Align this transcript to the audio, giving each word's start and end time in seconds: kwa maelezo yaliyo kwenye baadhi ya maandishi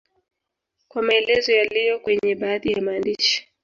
kwa 0.87 1.01
maelezo 1.03 1.51
yaliyo 1.55 1.99
kwenye 1.99 2.35
baadhi 2.35 2.71
ya 2.71 2.81
maandishi 2.81 3.47